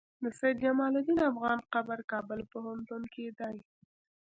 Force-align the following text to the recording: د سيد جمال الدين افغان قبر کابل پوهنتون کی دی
د 0.23 0.25
سيد 0.39 0.55
جمال 0.63 0.93
الدين 0.99 1.19
افغان 1.31 1.59
قبر 1.73 1.97
کابل 2.11 2.39
پوهنتون 2.51 3.01
کی 3.13 3.25
دی 3.39 3.57